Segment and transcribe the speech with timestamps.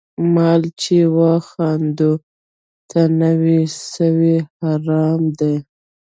[0.33, 1.17] مال چي و
[1.47, 1.99] خاوند
[2.89, 3.59] ته نه وي
[3.91, 5.55] سوی، حرام دی